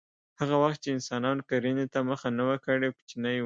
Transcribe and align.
هغه 0.41 0.55
وخت 0.63 0.79
چې 0.83 0.89
انسانانو 0.97 1.41
کرنې 1.49 1.85
ته 1.93 1.99
مخه 2.09 2.27
نه 2.37 2.43
وه 2.49 2.57
کړې 2.65 2.89
کوچني 2.97 3.31
وو 3.35 3.39